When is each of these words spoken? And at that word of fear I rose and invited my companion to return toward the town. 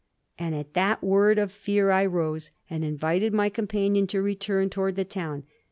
And 0.39 0.55
at 0.55 0.73
that 0.73 1.03
word 1.03 1.37
of 1.37 1.51
fear 1.51 1.91
I 1.91 2.07
rose 2.07 2.49
and 2.71 2.83
invited 2.83 3.33
my 3.35 3.49
companion 3.49 4.07
to 4.07 4.23
return 4.23 4.71
toward 4.71 4.95
the 4.95 5.05
town. 5.05 5.43